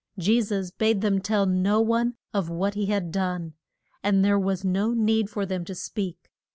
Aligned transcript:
Je 0.17 0.41
sus 0.41 0.71
bade 0.71 1.01
them 1.01 1.21
tell 1.21 1.45
no 1.45 1.79
one 1.79 2.15
of 2.33 2.49
what 2.49 2.73
he 2.73 2.87
had 2.87 3.11
done, 3.11 3.53
and 4.01 4.25
there 4.25 4.39
was 4.39 4.65
no 4.65 4.95
need 4.95 5.29
for 5.29 5.45
them 5.45 5.63
to 5.63 5.75
speak. 5.75 6.31